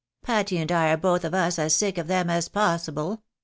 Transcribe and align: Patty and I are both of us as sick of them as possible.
Patty 0.23 0.57
and 0.57 0.71
I 0.71 0.89
are 0.89 0.97
both 0.97 1.23
of 1.23 1.35
us 1.35 1.59
as 1.59 1.75
sick 1.75 1.99
of 1.99 2.07
them 2.07 2.27
as 2.27 2.49
possible. 2.49 3.21